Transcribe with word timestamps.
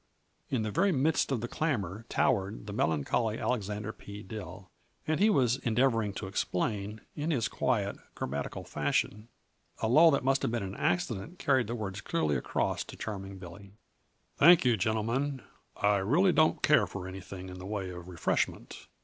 In 0.49 0.63
the 0.63 0.71
very 0.71 0.91
midst 0.91 1.31
of 1.31 1.41
the 1.41 1.47
clamor 1.47 2.05
towered 2.09 2.65
the 2.65 2.73
melancholy 2.73 3.37
Alexander 3.37 3.93
P. 3.93 4.23
Dill, 4.23 4.71
and 5.05 5.19
he 5.19 5.29
was 5.29 5.57
endeavoring 5.57 6.11
to 6.13 6.25
explain, 6.25 7.01
in 7.15 7.29
his 7.29 7.47
quiet, 7.47 7.97
grammatical 8.15 8.63
fashion. 8.63 9.27
A 9.79 9.87
lull 9.87 10.09
that 10.09 10.23
must 10.23 10.41
have 10.41 10.49
been 10.49 10.63
an 10.63 10.73
accident 10.75 11.37
carried 11.37 11.67
the 11.67 11.75
words 11.75 12.01
clearly 12.01 12.35
across 12.35 12.83
to 12.85 12.97
Charming 12.97 13.37
Billy. 13.37 13.73
"Thank 14.37 14.65
you, 14.65 14.75
gentlemen. 14.75 15.43
I 15.77 15.97
really 15.97 16.31
don't 16.31 16.63
care 16.63 16.87
for 16.87 17.07
anything 17.07 17.49
in 17.49 17.59
the 17.59 17.67
way 17.67 17.91
of 17.91 18.07
refreshment. 18.07 18.87